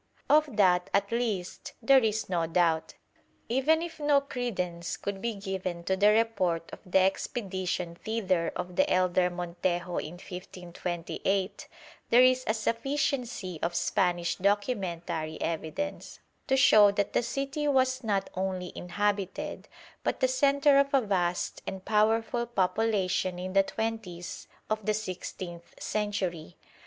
Of 0.31 0.55
that, 0.57 0.89
at 0.95 1.11
least, 1.11 1.73
there 1.79 1.99
is 2.03 2.27
no 2.27 2.47
doubt. 2.47 2.95
Even 3.49 3.83
if 3.83 3.99
no 3.99 4.19
credence 4.19 4.97
could 4.97 5.21
be 5.21 5.35
given 5.35 5.83
to 5.83 5.95
the 5.95 6.09
report 6.09 6.71
of 6.73 6.79
the 6.83 7.01
expedition 7.01 7.93
thither 7.93 8.51
of 8.55 8.77
the 8.77 8.91
elder 8.91 9.29
Montejo 9.29 9.97
in 9.99 10.13
1528, 10.13 11.67
there 12.09 12.23
is 12.23 12.43
a 12.47 12.55
sufficiency 12.55 13.59
of 13.61 13.75
Spanish 13.75 14.37
documentary 14.37 15.39
evidence 15.39 16.19
to 16.47 16.57
show 16.57 16.89
that 16.89 17.13
the 17.13 17.21
city 17.21 17.67
was 17.67 18.03
not 18.03 18.27
only 18.33 18.73
inhabited, 18.73 19.67
but 20.03 20.19
the 20.19 20.27
centre 20.27 20.79
of 20.79 20.95
a 20.95 21.01
vast 21.01 21.61
and 21.67 21.85
powerful 21.85 22.47
population 22.47 23.37
in 23.37 23.53
the 23.53 23.61
twenties 23.61 24.47
of 24.67 24.83
the 24.83 24.95
sixteenth 24.95 25.79
century. 25.79 26.57